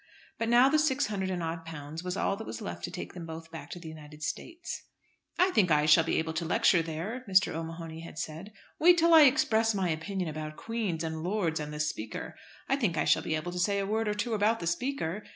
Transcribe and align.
But 0.39 0.49
now 0.49 0.67
the 0.67 0.79
six 0.79 1.05
hundred 1.05 1.29
and 1.29 1.43
odd 1.43 1.63
pounds 1.63 2.03
was 2.03 2.17
all 2.17 2.35
that 2.37 2.47
was 2.47 2.59
left 2.59 2.83
to 2.85 2.89
take 2.91 3.13
them 3.13 3.27
both 3.27 3.51
back 3.51 3.69
to 3.69 3.79
the 3.79 3.87
United 3.89 4.23
States. 4.23 4.81
"I 5.37 5.51
think 5.51 5.69
I 5.69 5.85
shall 5.85 6.03
be 6.03 6.17
able 6.17 6.33
to 6.33 6.43
lecture 6.43 6.81
there," 6.81 7.23
Mr. 7.29 7.53
O'Mahony 7.53 7.99
had 7.99 8.17
said. 8.17 8.51
"Wait 8.79 8.97
till 8.97 9.13
I 9.13 9.25
express 9.25 9.75
my 9.75 9.89
opinion 9.91 10.27
about 10.27 10.57
queens, 10.57 11.03
and 11.03 11.21
lords, 11.21 11.59
and 11.59 11.71
the 11.71 11.79
Speaker! 11.79 12.33
I 12.67 12.77
think 12.77 12.97
I 12.97 13.05
shall 13.05 13.21
be 13.21 13.35
able 13.35 13.51
to 13.51 13.59
say 13.59 13.77
a 13.77 13.85
word 13.85 14.07
or 14.07 14.15
two 14.15 14.33
about 14.33 14.59
the 14.59 14.65
Speaker! 14.65 15.23